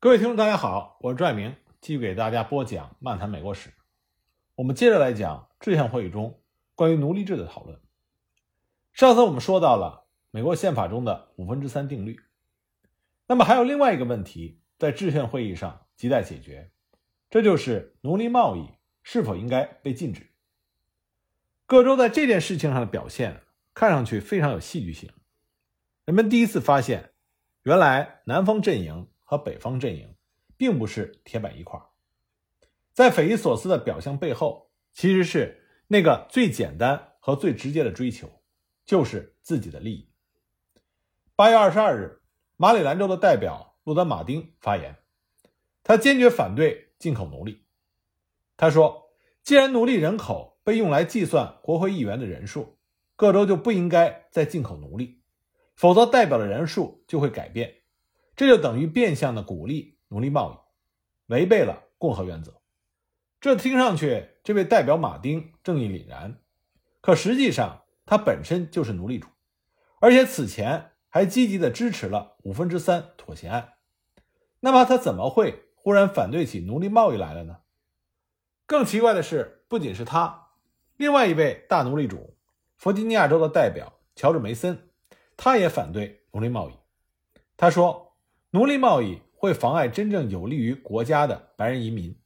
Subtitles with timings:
[0.00, 3.70] 各位听众，大家好，我是拽明，继续给大家播讲《漫谈美国史》。
[4.54, 6.40] 我们接着来讲制宪会议中
[6.76, 7.80] 关于奴隶制的讨论。
[8.92, 12.20] 上次我们说到了美国宪法中的五分之三定律，
[13.26, 16.70] 那么还有另外一个问题在制宪会议上亟待解决，
[17.28, 18.70] 这就是奴隶贸易
[19.02, 20.30] 是否应该被禁止。
[21.66, 23.42] 各州在这件事情上的表现
[23.74, 25.10] 看上去非常有戏剧性。
[26.04, 27.10] 人们第一次发现，
[27.64, 29.08] 原来南方阵营。
[29.28, 30.14] 和北方阵营
[30.56, 31.78] 并不是铁板一块，
[32.94, 38.26] 在匪夷所思的表象背后，其实是那个最简单和最直接的追求，
[38.86, 40.08] 就是自己的利益。
[41.36, 42.22] 八月二十二日，
[42.56, 44.96] 马里兰州的代表路德·马丁发言，
[45.82, 47.66] 他坚决反对进口奴隶。
[48.56, 49.10] 他说
[49.44, 52.78] ：“既然奴隶人口被用来计算国会议员的人数，
[53.14, 55.20] 各州就不应该再进口奴隶，
[55.74, 57.74] 否则代表的人数就会改变。”
[58.38, 62.62] 这就等于变相的鼓励奴隶贸易，违背了共和原则。
[63.40, 66.38] 这听上去，这位代表马丁正义凛然，
[67.00, 69.26] 可实际上他本身就是奴隶主，
[70.00, 73.72] 而且此前还积极的支持了五分之三妥协案。
[74.60, 77.58] 那么他怎么会忽然反对起奴隶贸易来了呢？
[78.66, 80.50] 更奇怪的是，不仅是他，
[80.96, 82.36] 另外一位大奴隶主
[82.76, 84.90] 弗吉尼亚州的代表乔治梅森，
[85.36, 86.74] 他也反对奴隶贸易。
[87.56, 88.07] 他说。
[88.50, 92.18] 奴隶贸易会妨碍真正有利于国家的白人移民，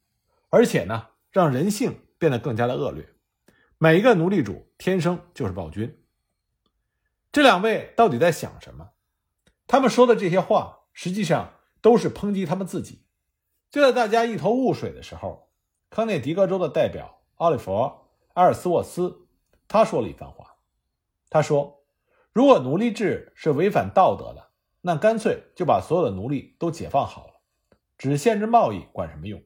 [0.51, 3.09] 而且呢，让人性变得更加的恶劣。
[3.77, 6.01] 每一个奴隶主天生就是暴君。
[7.33, 8.91] 这两位到底在想什么？
[9.67, 13.05] 他们说的这些话，实际上都是抨击他们自己。
[13.69, 15.51] 就在大家一头雾水的时候，
[15.91, 17.73] 康涅狄格州的代表奥利弗·
[18.35, 19.27] 埃尔斯沃斯，
[19.67, 20.55] 他说了一番话。
[21.29, 21.83] 他说
[22.33, 24.51] ：“如果奴隶制是违反道德的。”
[24.85, 27.35] 那干脆就把所有的奴隶都解放好了，
[27.97, 29.41] 只限制贸易，管什么用？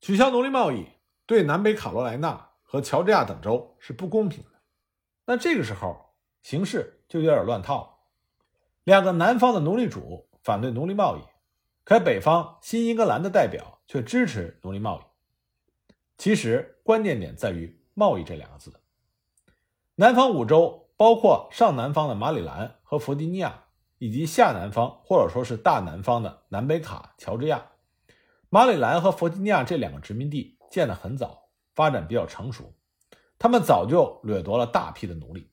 [0.00, 0.86] 取消奴隶贸易
[1.26, 4.60] 对南北卡罗来纳和乔治亚等州是不公平的。
[5.26, 7.90] 那这个时候形势就有点乱套了。
[8.84, 11.20] 两个南方的奴隶主反对奴隶贸易，
[11.82, 15.02] 可北方新英格兰的代表却支持奴隶贸易。
[16.16, 18.72] 其实关键点在于“贸易”这两个字。
[19.96, 23.64] 南方五州包括上南方的马里兰和弗吉尼亚。
[23.98, 27.66] 以及下南方或者说是大南方的南北卡、乔治亚、
[28.48, 32.74] 马里兰和弗吉尼亚这两个殖民地建得很早，发展比较成熟，
[33.38, 35.50] 他们早就掠夺了大批的奴隶。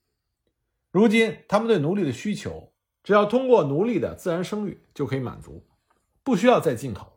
[0.91, 2.71] 如今，他们对奴隶的需求，
[3.03, 5.67] 只要通过奴隶的自然生育就可以满足，
[6.23, 7.11] 不需要再进口。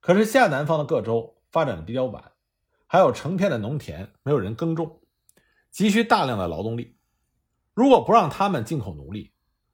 [0.00, 2.32] 可是下南方的各州发展的比较晚，
[2.86, 5.00] 还有成片的农田没有人耕种，
[5.70, 6.96] 急需大量的劳动力。
[7.74, 9.32] 如果不让他们进口奴隶，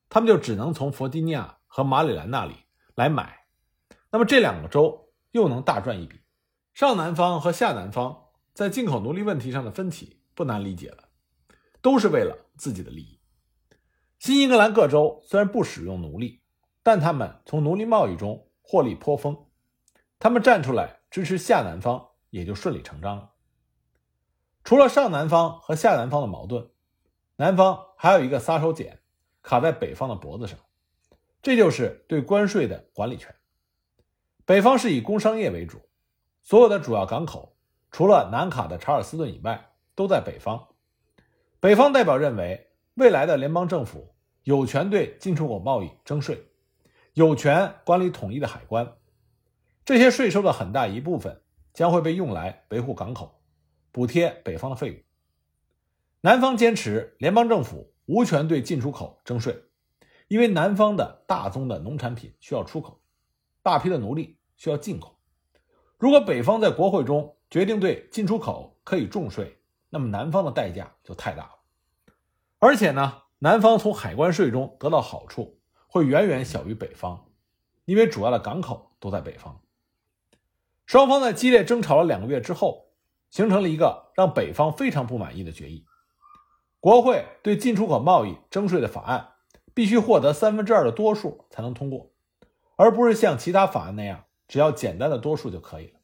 [0.08, 2.54] 他们就只能从弗吉尼亚和马里兰那里
[2.94, 3.46] 来买，
[4.10, 6.20] 那么这两个州又能大赚一笔。
[6.72, 11.08] 上南方和下南方在进口奴隶问题上的分歧不难理解了，
[11.80, 13.18] 都是为了自己的利益。
[14.18, 16.42] 新英格兰各州虽然不使用奴隶，
[16.82, 19.46] 但他们从奴隶贸易中获利颇丰，
[20.18, 23.32] 他们站出来支持下南方也就顺理成章了。
[24.64, 26.70] 除了上南方和下南方的矛盾，
[27.36, 28.98] 南方还有一个杀手锏。
[29.46, 30.58] 卡在北方的脖子上，
[31.40, 33.32] 这就是对关税的管理权。
[34.44, 35.80] 北方是以工商业为主，
[36.42, 37.56] 所有的主要港口
[37.92, 40.66] 除了南卡的查尔斯顿以外都在北方。
[41.60, 46.44] 北方代表认为，未来的联邦政府有权对进出口贸易征税，
[47.12, 48.96] 有权管理统一的海关。
[49.84, 51.40] 这些税收的很大一部分
[51.72, 53.40] 将会被用来维护港口，
[53.92, 55.00] 补贴北方的费用。
[56.22, 57.92] 南方坚持联邦政府。
[58.06, 59.62] 无权对进出口征税，
[60.28, 63.00] 因为南方的大宗的农产品需要出口，
[63.62, 65.18] 大批的奴隶需要进口。
[65.98, 69.58] 如果北方在国会中决定对进出口可以重税，
[69.90, 71.50] 那么南方的代价就太大了。
[72.58, 77.26] 而且呢，南方从海关税中得到好处会远远小于北方，
[77.84, 79.60] 因为主要的港口都在北方。
[80.86, 82.92] 双方在激烈争吵了两个月之后，
[83.30, 85.84] 形成了一个让北方非常不满意的决议。
[86.80, 89.34] 国会对进出口贸易征税的法案
[89.74, 92.12] 必须获得三分之二的多数才能通过，
[92.76, 96.00] 而不是像其他法案那样只要简单的多数就可以了。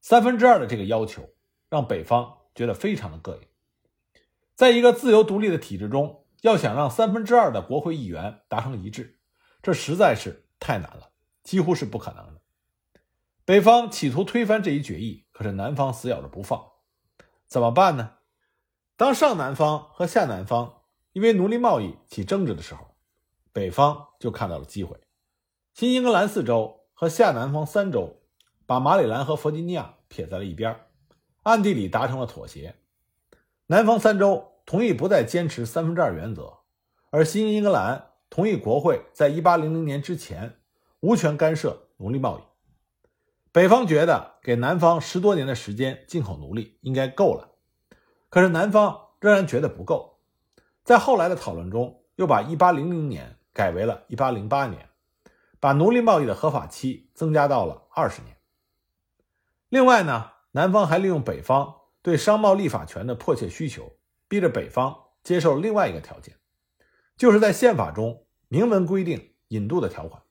[0.00, 1.28] 三分之二的这个要求
[1.68, 3.46] 让北方觉得非常的膈应。
[4.54, 9.18] 在一个自由独立的体制中，要想让三分之二的国会议员达成一致，
[9.62, 11.10] 这实在是太难了，
[11.42, 12.40] 几乎是不可能的。
[13.44, 16.62] 北方企图推翻这一决议，可是南方死咬着不放，
[17.46, 18.12] 怎么办呢？
[19.00, 20.82] 当上南方和下南方
[21.14, 22.86] 因为奴隶贸易起争执的时候，
[23.50, 24.94] 北方就看到了机会。
[25.72, 28.20] 新英格兰四州和下南方三州
[28.66, 30.78] 把马里兰和弗吉尼亚撇在了一边，
[31.44, 32.74] 暗地里达成了妥协。
[33.68, 36.58] 南方三州同意不再坚持三分之二原则，
[37.08, 40.58] 而新英格兰同意国会在一八零零年之前
[41.00, 42.42] 无权干涉奴隶贸易。
[43.50, 47.49] 北方觉得给南方十多年的时间进口奴隶应该够了，
[48.30, 50.18] 可是南方仍然觉得不够。
[50.84, 54.88] 在后来的讨论中，又把一八零零年改为了一八零八年，
[55.58, 58.36] 把奴隶贸易的合法期增加到了二十年。
[59.68, 63.92] 另外呢，南方还利用北方对商贸立法权的迫切需求，
[64.26, 66.36] 逼着北方接受另外一个条件，
[67.16, 70.22] 就是在宪法中明文规定引渡的条款。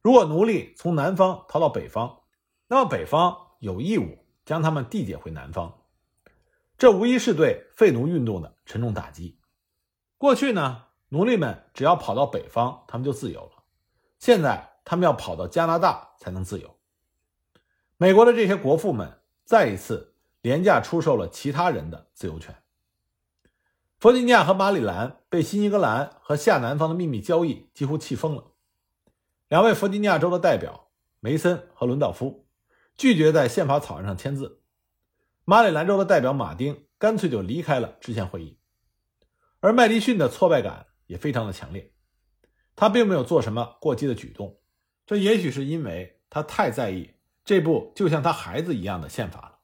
[0.00, 2.20] 如果奴隶从南方逃到北方，
[2.68, 5.80] 那么北方有义务将他们递解回南方。
[6.78, 9.38] 这无疑是对废奴运动的沉重打击。
[10.18, 13.62] 过去呢，奴隶们只要跑到北方，他们就自由了。
[14.18, 16.76] 现在他们要跑到加拿大才能自由。
[17.96, 22.54] 美国的这些国父们再一次廉价出售了其他人的自由权。
[23.98, 28.52] 弗吉尼亚和马里兰被新英格兰和下南方的秘密交易几乎气疯了。
[29.48, 30.88] 两位弗吉尼亚州的代表
[31.20, 32.46] 梅森和伦道夫
[32.94, 34.60] 拒绝在宪法草案上签字。
[35.48, 38.58] 马里兰州的代表马丁干脆就离开了制宪会议。
[39.60, 41.92] 而麦迪逊的挫败感也非常的强烈。
[42.74, 44.58] 他并没有做什么过激的举动，
[45.06, 47.14] 这也许是因为他太在意
[47.44, 49.58] 这部就像他孩子一样的宪法了。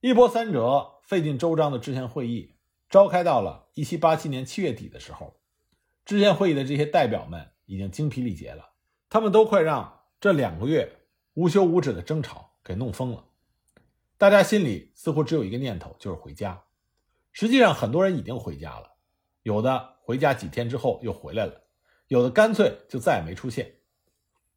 [0.00, 2.56] 一波三折、费尽周章的制宪会议
[2.88, 5.38] 召开到了1787年7月底的时候，
[6.06, 8.70] 制宪会议的这些代表们已经精疲力竭了。
[9.10, 10.90] 他们都快让这两个月
[11.34, 13.26] 无休无止的争吵给弄疯了。
[14.18, 16.64] 大家心里似乎只有一个念头，就是回家。
[17.32, 18.96] 实际上，很多人已经回家了，
[19.42, 21.64] 有的回家几天之后又回来了，
[22.08, 23.80] 有的干脆就再也没出现。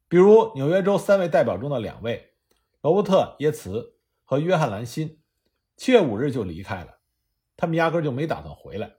[0.08, 2.32] 比如纽约州三位代表中的两位，
[2.80, 5.20] 罗伯特·耶茨和约翰·兰辛，
[5.76, 6.98] 七月五日就离开了，
[7.56, 8.94] 他们压根就没打算回来。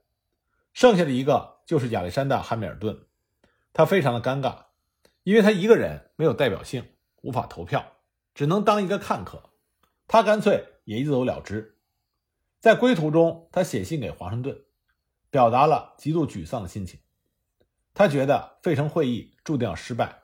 [0.72, 3.06] 剩下的一个就是亚历山大·汉密尔顿，
[3.72, 4.66] 他非常的尴尬。
[5.24, 6.84] 因为他一个人没有代表性，
[7.22, 7.98] 无法投票，
[8.34, 9.51] 只能当一个看客。
[10.06, 11.78] 他干脆也一走了之。
[12.60, 14.64] 在归途中，他写信给华盛顿，
[15.30, 17.00] 表达了极度沮丧的心情。
[17.94, 20.22] 他觉得费城会议注定要失败，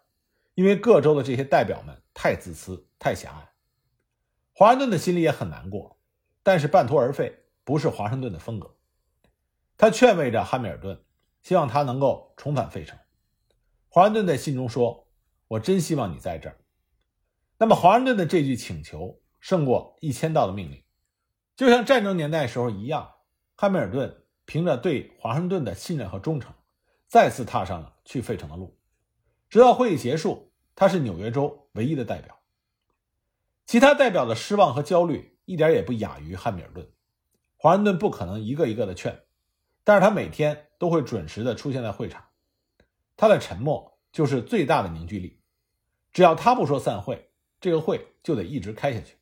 [0.54, 3.52] 因为各州的这些代表们太自私、太狭隘。
[4.52, 5.98] 华盛顿的心里也很难过，
[6.42, 8.76] 但是半途而废不是华盛顿的风格。
[9.76, 11.04] 他劝慰着汉密尔顿，
[11.42, 12.98] 希望他能够重返费城。
[13.88, 15.08] 华盛顿在信中说
[15.48, 16.58] ：“我真希望你在这儿。”
[17.58, 20.82] 那么，华盛顿的这句请求胜过一千道的命令，
[21.56, 23.14] 就像战争年代时候一样。
[23.56, 26.54] 汉密尔顿凭着对华盛顿的信任和忠诚，
[27.08, 28.78] 再次踏上了去费城的路。
[29.50, 32.38] 直到会议结束，他是纽约州唯一的代表。
[33.66, 36.88] 其他代表的失望和焦虑一点也不亚于汉密尔顿。
[37.56, 39.24] 华盛顿不可能一个一个的劝，
[39.82, 42.24] 但是他每天都会准时的出现在会场。
[43.16, 45.40] 他的沉默就是最大的凝聚力，
[46.12, 47.30] 只要他不说散会，
[47.60, 49.17] 这个会就得一直开下去。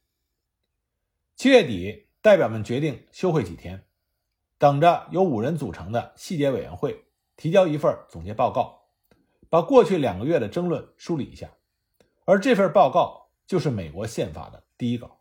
[1.36, 3.84] 七月底，代表们决定休会几天，
[4.56, 7.04] 等着由五人组成的细节委员会
[7.36, 8.86] 提交一份总结报告，
[9.50, 11.52] 把过去两个月的争论梳理一下。
[12.24, 15.20] 而这份报告就是美国宪法的第一稿。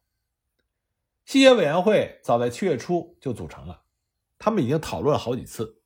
[1.26, 3.82] 细节委员会早在七月初就组成了，
[4.40, 5.82] 他们已经讨论了好几次。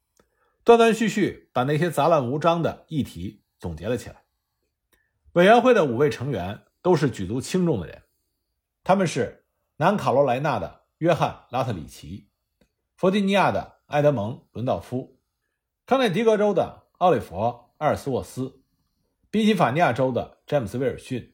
[0.63, 4.25] 断断续续把那些杂乱无章的议题总结了起来。
[5.31, 8.03] 委员会的五位成员都是举足轻重的人，
[8.83, 9.38] 他们是
[9.81, 12.27] 南卡罗来纳的约翰·拉特里奇、
[12.97, 15.21] 弗吉尼亚的埃德蒙·伦道夫、
[15.85, 17.35] 康涅狄格州的奥利弗·
[17.77, 18.61] 阿尔斯沃斯、
[19.31, 21.33] 宾夕法尼亚州的詹姆斯·威尔逊、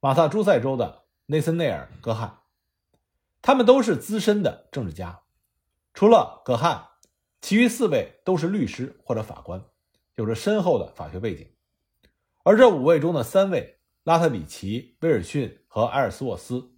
[0.00, 2.38] 马萨诸塞州的内森内尔·戈汉。
[3.42, 5.24] 他们都是资深的政治家，
[5.92, 6.88] 除了戈汉。
[7.42, 9.62] 其余四位都是律师或者法官，
[10.14, 11.46] 有着深厚的法学背景。
[12.42, 16.72] 而这五位中的三位拉特里奇、威尔逊和埃尔斯沃斯，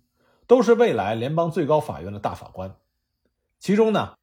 [0.49, 2.75] 都是未来联邦最高法院的大法官。
[3.61, 4.17] 其中呢，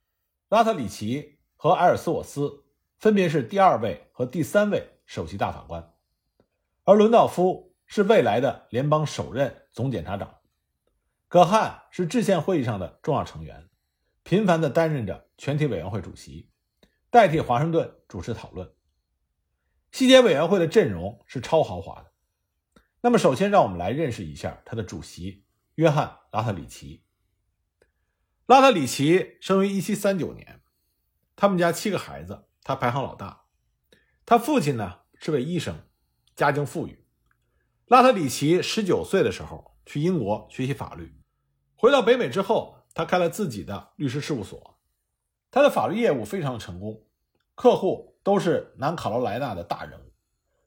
[0.50, 2.66] 拉特里奇和埃尔斯沃斯
[2.98, 5.94] 分别是第二位和第三位首席大法官，
[6.84, 10.36] 而伦道夫是未来的联邦首任总检察长。
[11.28, 13.70] 葛汉是制宪会议上的重要成员。
[14.24, 16.50] 频繁地担任着全体委员会主席，
[17.12, 18.74] 代替华盛顿主持讨论。
[19.92, 22.12] 细节委员会的阵容是超豪华的。
[23.02, 25.45] 那么，首先让我们来认识一下他的主席
[25.76, 27.04] 约翰·拉特里奇。
[28.46, 30.62] 拉特里奇生于1739年，
[31.36, 33.46] 他们家七个孩子，他排行老大。
[34.26, 35.88] 他父亲呢是位医生，
[36.36, 37.06] 家境富裕。
[37.88, 41.22] 拉特里奇十九岁的时候去英国学习法律，
[41.76, 44.80] 回到北美之后，他开了自己的律师事务所。
[45.52, 47.06] 他的法律业务非常成功，
[47.54, 50.14] 客户都是南卡罗来纳的大人物。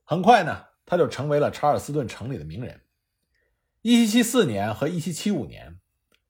[0.05, 2.83] 很快呢，他就成为了查尔斯顿城里的名人。
[3.89, 5.81] 一七七四年和一七七五年，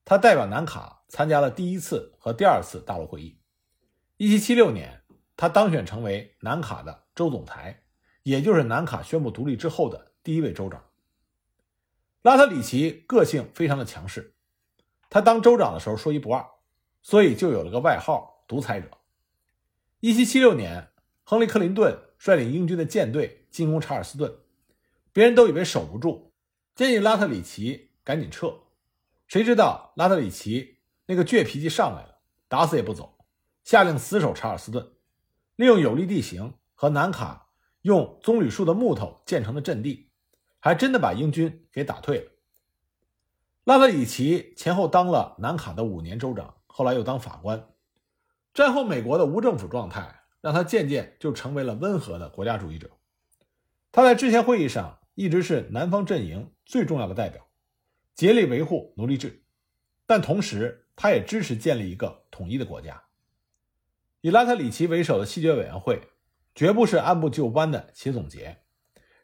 [0.05, 3.37] 他代表南卡参加了第一次和第二次大陆会议。
[4.15, 5.01] 一七七六年，
[5.35, 7.83] 他当选成为南卡的州总裁，
[8.23, 10.13] 也就是南卡宣布独立之后的。
[10.23, 10.81] 第一位州长
[12.21, 14.35] 拉特里奇个性非常的强势，
[15.09, 16.45] 他当州长的时候说一不二，
[17.01, 18.89] 所以就有了个外号“独裁者”。
[19.99, 20.87] 一七七六年，
[21.25, 24.33] 亨利·克林顿率领英军的舰队进攻查尔斯顿，
[25.11, 26.28] 别人都以为守不住，
[26.79, 28.53] 建议拉特里奇赶紧撤。
[29.27, 33.17] 谁知道拉特里奇那个倔脾气上来了，打死也不走，
[33.65, 34.93] 下令死守查尔斯顿，
[35.57, 37.49] 利用有利地形和南卡
[37.81, 40.09] 用棕榈树的木头建成的阵地。
[40.59, 42.31] 还真的把英军给打退了。
[43.65, 47.67] 拉特里奇前后当了南卡的五年州长，后来又当法官。
[48.53, 52.89] 战后美国的无政府状态让他渐渐就成为了温和的国家主义者。
[53.91, 57.45] 他在制宪会议上一直是南方阵营最重要的代表，
[58.15, 59.43] 竭力维护奴隶制，
[60.05, 63.03] 但同时他也支持建立一个统一的国家。
[64.21, 66.07] 以拉特里奇为首的细决委员会
[66.55, 68.61] 绝不是按部就班的写总结。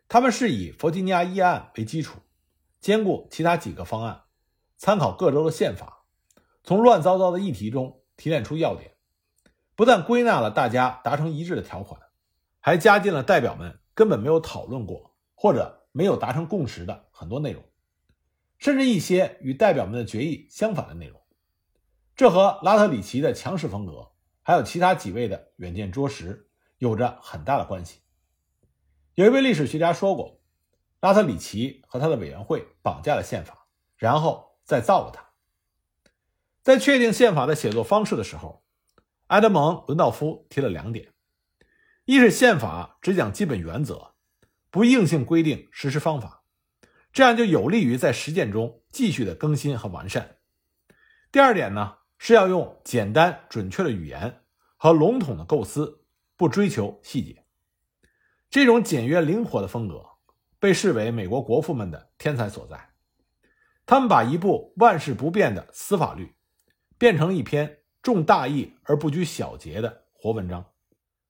[0.10, 2.20] 他们是以弗吉尼亚议案为基础，
[2.82, 4.24] 兼顾其他几个方案，
[4.76, 6.04] 参考各州的宪法，
[6.62, 8.98] 从乱糟糟的议题中提炼出要点，
[9.76, 12.02] 不但归纳了大家达成一致的条款，
[12.60, 17.64] 还加进了代表们根本没有讨论过或者没有达成共识的很多内容，
[18.58, 21.22] 甚至一些与代表们的决议相反的内容。
[22.18, 24.12] 这和拉特里奇的强势风格，
[24.44, 26.50] 还有其他几位的远见卓识
[26.80, 28.02] 有着很大的关系。
[29.14, 30.42] 有一位历史学家说过，
[31.00, 35.24] 拉特里奇和他的委员会绑架了宪法，然后再造了它。
[36.62, 38.66] 在确定宪法的写作方式的时候，
[39.28, 41.14] 埃德蒙·伦道夫提了两点：
[42.04, 44.15] 一是宪法只讲基本原则，
[44.76, 46.44] 不硬性规定实施方法，
[47.14, 50.36] 这样就有利于在实践中继续的更新和完善；
[51.32, 54.42] 第二点呢，是要用简单准确的语言
[54.76, 56.02] 和笼统的构思，
[56.36, 57.46] 不追求细节。
[58.50, 60.04] 这种简约灵活的风格
[60.60, 62.90] 被视为美国国父们的天才所在。
[63.86, 66.36] 他们把一部万事不变的司法律
[66.98, 70.66] 变成一篇重大义而不拘小节的活文章。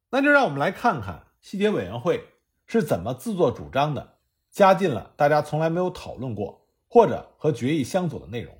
[0.10, 2.28] 那就让我们来看看细节委员会
[2.66, 4.18] 是怎么自作主张的，
[4.52, 8.58] 加进了大家从来没有讨论过或者和决议相左的内容。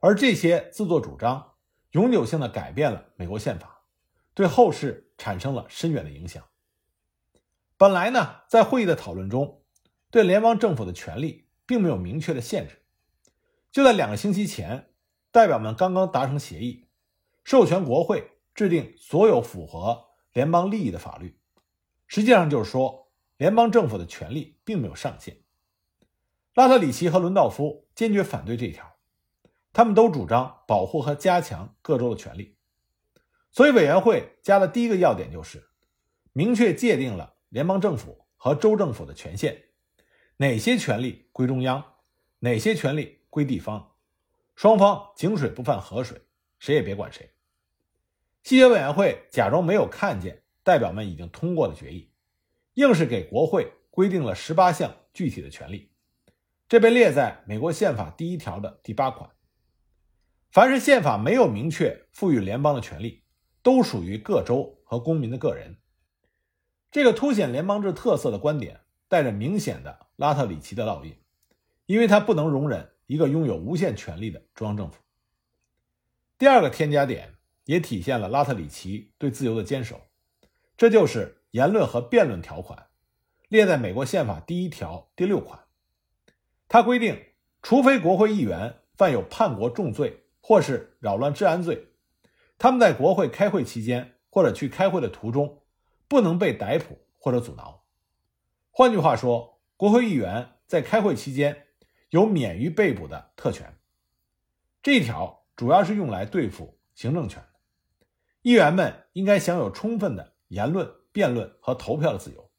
[0.00, 1.54] 而这些自作主张
[1.92, 3.82] 永久性的改变了美国宪法，
[4.34, 6.42] 对后世产生了深远的影响。
[7.76, 9.62] 本来呢，在会议的讨论中，
[10.10, 12.82] 对联邦政府的权力并没有明确的限制。
[13.72, 14.90] 就在两个星期前，
[15.32, 16.86] 代表们刚刚达成协议，
[17.42, 21.38] 授权国会制定所有符合联邦利益的法律。
[22.06, 23.03] 实际上就是说，
[23.36, 25.38] 联邦政府的权力并没有上限。
[26.54, 28.96] 拉特里奇和伦道夫坚决反对这一条，
[29.72, 32.56] 他们都主张保护和加强各州的权利。
[33.50, 35.68] 所以，委员会加的第一个要点就是
[36.32, 37.34] 明确界定了。
[37.50, 39.66] 联邦政府和州政府的权限，
[40.38, 41.84] 哪些权力归中央，
[42.40, 43.92] 哪些权力归地方，
[44.56, 46.20] 双方井水不犯河水，
[46.58, 47.30] 谁也别管谁。
[48.42, 52.10] 细节委员会假装没有看见代表们已经通过的决议，
[52.74, 55.90] 硬是给国会规定了十八项具体的权利，
[56.68, 59.30] 这被列在美国宪法第一条的第八款。
[60.50, 63.24] 凡是宪法没有明确赋予联邦的权利，
[63.62, 65.76] 都属于各州和公民的个人。
[66.90, 71.16] 这个凸显联邦制特色的观点，带着明显的拉特里奇的烙印，
[71.86, 74.98] 因为他不能容忍一个拥有无限权力的中央政府。
[76.38, 80.00] 第二个添加点也体现了拉特里奇对自由的坚守，
[80.76, 82.88] 这就是言论和辩论条款，
[83.46, 85.66] 列在美国宪法第一条第六款。
[86.66, 87.16] 它规定，
[87.62, 91.90] 除非国会议员犯有叛国重罪或是扰乱治安罪，
[92.58, 95.60] 他们在国会开会期间或者去开会的途中。
[96.06, 97.84] 不能被逮捕或者阻挠。
[98.70, 101.68] 换句话说，国会议员在开会期间
[102.10, 103.78] 有免于被捕的特权。
[104.82, 107.48] 这一条主要是用来对付行政权的。
[108.42, 112.50] 议员们应该享有充分的言论、辩论和投票的自由。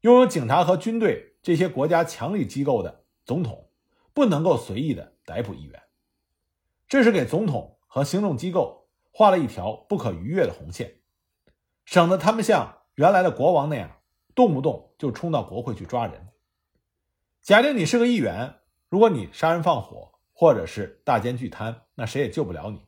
[0.00, 3.68] 拥有警察和军队这些国家强力机构的总统
[4.14, 5.82] 不能够随意的逮捕议员。
[6.88, 11.00] 这是给总统和行政机构画了一条不可逾越的红线。
[11.84, 14.00] 省得他们像原来的国王那样，
[14.34, 16.28] 动不动就冲到国会去抓人。
[17.42, 22.86] 假定你是个议员，如果你杀人放火或者是大奸巨贪，那谁也救不了你。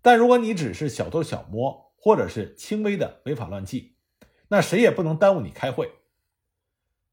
[0.00, 3.91] 但如果你只是小偷小摸，或者是轻微的违法乱纪，
[4.52, 5.94] 那谁也不能耽误你开会。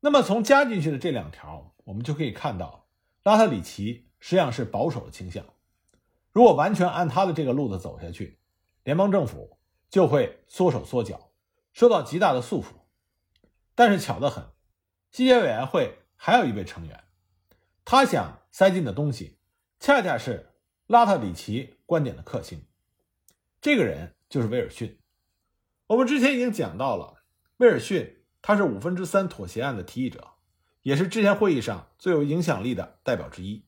[0.01, 2.89] 那么从加进去的这两条，我们就可以看到，
[3.23, 5.45] 拉特里奇实际上是保守的倾向。
[6.33, 8.39] 如果完全按他的这个路子走下去，
[8.83, 9.57] 联邦政府
[9.89, 11.31] 就会缩手缩脚，
[11.71, 12.73] 受到极大的束缚。
[13.73, 14.43] 但是巧得很，
[15.09, 17.05] 西协委员会还有一位成员，
[17.85, 19.37] 他想塞进的东西，
[19.79, 20.49] 恰恰是
[20.87, 22.65] 拉特里奇观点的克星。
[23.61, 24.99] 这个人就是威尔逊。
[25.87, 27.18] 我们之前已经讲到了，
[27.59, 28.17] 威尔逊。
[28.41, 30.25] 他是五分之三妥协案的提议者，
[30.81, 33.65] 也是之前会议上最有影响力的代表之一。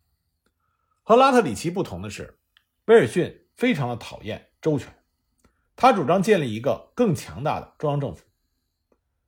[1.03, 2.39] 和拉特里奇不同的是，
[2.85, 4.95] 威尔逊非常的讨厌周全，
[5.75, 8.23] 他主张建立一个更强大的中央政府。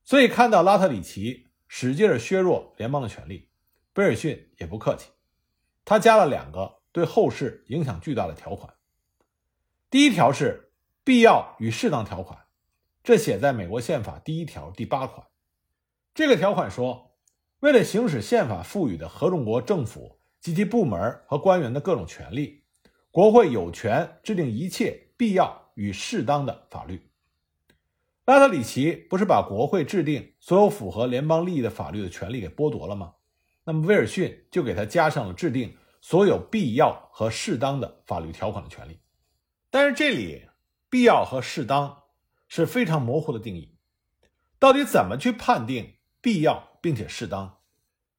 [0.05, 3.49] 所以看到拉特里奇使劲削弱联邦的权力，
[3.95, 5.09] 威尔逊也不客气，
[5.83, 8.73] 他加了两个对后世影响巨大的条款。
[9.89, 10.71] 第一条是
[11.03, 12.42] 必要与适当条款，
[13.03, 15.27] 这写在美国宪法第一条第八款。
[16.13, 17.17] 这个条款说，
[17.59, 22.63] 为了行使宪法赋予的合众国政府及其部门和官员的各种权利，
[23.11, 27.09] 国会有权制定一切必要与适当的法律。
[28.25, 33.15] 拉特里奇不是把国会制定所有符合联邦利益的法律的权利给剥夺了吗？
[33.65, 38.97] 那么威尔逊就给他加上了制定所有必要和适当的法律条款的权利。
[39.69, 40.47] 但是这里
[40.89, 42.02] 必要和适当
[42.55, 43.73] 是非常模糊的定义，
[44.59, 45.95] 到底怎么去判定？
[46.21, 47.61] 必要并且适当，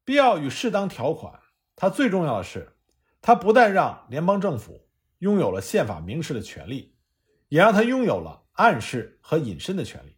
[0.04, 1.38] 必要与适当条款，
[1.76, 2.76] 它最重要的是，
[3.22, 4.88] 它不但让联邦政府
[5.18, 6.96] 拥有了宪法明示的权利，
[7.48, 10.16] 也让他拥有了暗示和隐身的权利。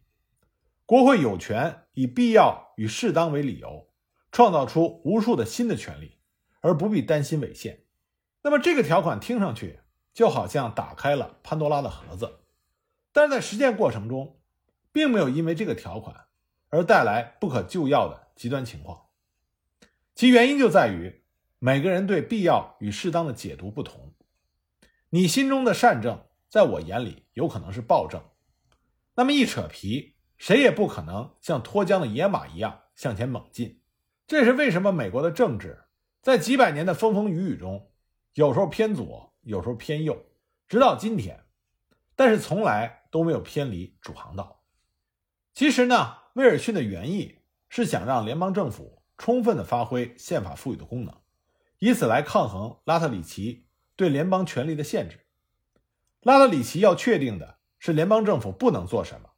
[0.87, 3.87] 国会有权以必要与适当为理由，
[4.31, 6.17] 创造出无数的新的权利，
[6.61, 7.83] 而不必担心违宪。
[8.41, 12.39] 那么这个条款听上去就好像打开了潘多拉的盒子，
[13.17, 14.37] 但是在实践过程中，
[14.91, 16.27] 并没有因为这个条款。
[16.69, 19.07] 而带来不可救药的极端情况，
[20.13, 21.23] 其原因就在于
[21.57, 24.13] 每个人对必要与适当的解读不同。
[25.09, 28.21] 你心中的善政，在我眼里有可能是暴政。
[29.15, 33.81] 那么一扯皮，谁也不可能像脱缰的野马一样向前猛进。
[34.27, 35.85] 这是为什么美国的政治
[36.21, 37.89] 在几百年的风风雨雨中，
[38.35, 40.27] 有时候偏左，有时候偏右，
[40.67, 41.45] 直到今天，
[42.15, 44.63] 但是从来都没有偏离主航道。
[45.53, 46.17] 其实呢？
[46.33, 51.11] 威尔逊的原意是想让联邦政府充分的发挥宪法赋予的功能，
[51.79, 53.65] 以此来抗衡拉特里奇
[53.95, 55.25] 对联邦权力的限制。
[56.21, 59.31] 拉特里奇要确定的是联邦政府不能做什么，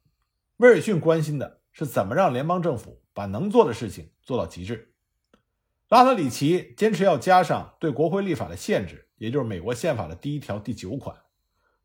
[0.58, 4.92] 威尔逊关心的是怎么让联邦政府把能做的事情做到极致。
[5.88, 11.16] 拉特里奇坚持要加上对国会立法的限制，也就是美国宪法的第一条第九款，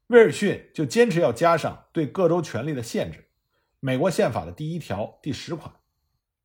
[0.07, 3.29] 威尔逊就坚持要加上对各州权力的限制。
[3.79, 5.73] 美国宪法的第一条第十款，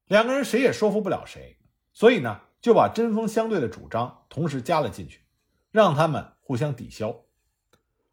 [0.07, 1.59] 两个人谁也说服不了谁，
[1.92, 5.20] 所以呢，就把针锋相对的主张同时加了进去，
[5.70, 7.25] 让他们互相抵消，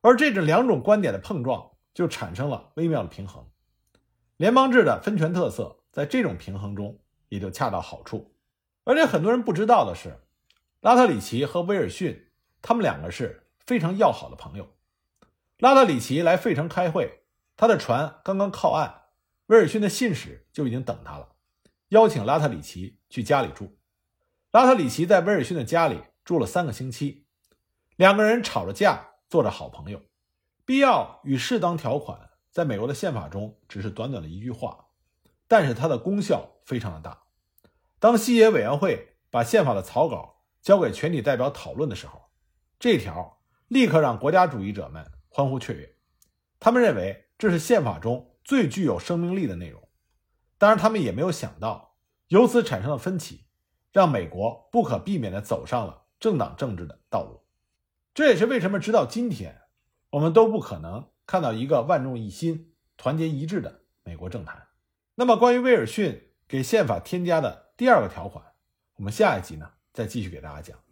[0.02, 3.46] 而这种两种观点的碰撞就产生了微妙的平衡。
[4.38, 8.36] 联邦制的分权特色在这种平衡中也就恰到好处。
[8.84, 10.20] 而且很多人不知道的是，
[10.80, 12.30] 拉特里奇和威尔逊
[12.62, 14.77] 他们两个是非常要好的朋友。
[15.58, 17.24] 拉特里奇来费城开会，
[17.56, 19.06] 他的船刚刚靠岸。
[19.48, 21.30] 威尔逊的信使就已经等他了，
[21.88, 23.78] 邀请拉特里奇去家里住。
[24.52, 27.26] 拉特里奇在威尔逊的家里住了三个星期，
[27.96, 30.02] 两个人吵着架，做着好朋友。
[30.66, 34.88] 必要与适当条款在美国的宪法中只是短短的一句话，
[35.48, 37.24] 但是它的功效非常的大。
[38.00, 42.30] 当西野委员会把宪法的草稿交给全体代表讨论的时候，
[42.78, 43.40] 这条
[43.70, 45.96] 立刻让国家主义者们欢呼雀跃，
[46.60, 48.34] 他们认为这是宪法中。
[48.44, 49.88] 最具有生命力的内容，
[50.58, 51.96] 当然，他们也没有想到，
[52.30, 53.46] 由此产生的分歧，
[53.92, 57.44] 让美国不可避免地走上了政党政治的道路。
[58.16, 59.62] 这也是为什么直到今天，
[60.10, 64.70] 我们都不可能看到一个万众一心、团结一致的美国政坛。
[65.14, 68.44] 那么，关于威尔逊给宪法添加的第二个条款，
[68.96, 70.87] 我们下一集呢，再继续给大家讲。